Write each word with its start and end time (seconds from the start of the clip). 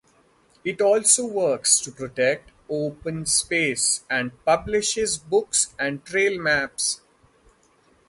It 0.65 0.81
also 0.81 1.27
works 1.27 1.79
to 1.81 1.91
protect 1.91 2.49
open 2.67 3.27
space 3.27 4.03
and 4.09 4.31
publishes 4.45 5.19
books 5.19 5.75
and 5.77 6.03
trail 6.03 6.41
maps. 6.41 7.01